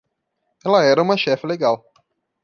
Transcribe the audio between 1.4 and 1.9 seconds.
legal.